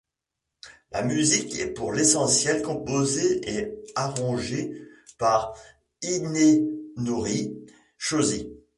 [0.91, 4.71] La musique est pour l'essentiel composée et arrangée
[5.19, 5.53] par
[6.01, 7.55] Hidenori
[7.99, 8.49] Shoji.